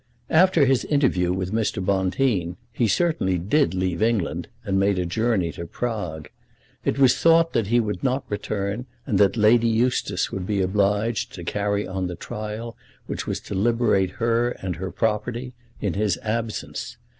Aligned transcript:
After 0.31 0.65
his 0.65 0.83
interview 0.85 1.31
with 1.31 1.53
Mr. 1.53 1.79
Bonteen 1.79 2.57
he 2.73 2.87
certainly 2.87 3.37
did 3.37 3.75
leave 3.75 4.01
England 4.01 4.47
and 4.65 4.79
made 4.79 4.97
a 4.97 5.05
journey 5.05 5.51
to 5.51 5.67
Prague. 5.67 6.29
It 6.83 6.97
was 6.97 7.15
thought 7.15 7.53
that 7.53 7.67
he 7.67 7.79
would 7.79 8.03
not 8.03 8.23
return, 8.27 8.87
and 9.05 9.19
that 9.19 9.37
Lady 9.37 9.67
Eustace 9.69 10.31
would 10.31 10.47
be 10.47 10.59
obliged 10.59 11.33
to 11.35 11.43
carry 11.43 11.87
on 11.87 12.07
the 12.07 12.15
trial, 12.15 12.75
which 13.05 13.27
was 13.27 13.39
to 13.41 13.53
liberate 13.53 14.13
her 14.17 14.49
and 14.49 14.77
her 14.77 14.89
property, 14.89 15.53
in 15.81 15.93
his 15.93 16.17
absence. 16.23 16.97